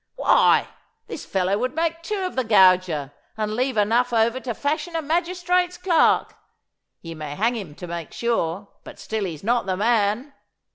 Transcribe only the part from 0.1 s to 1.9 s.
'Why, this fellow would